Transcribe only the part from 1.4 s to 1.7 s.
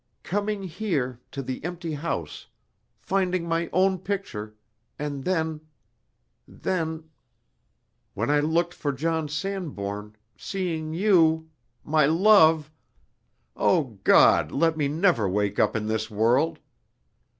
the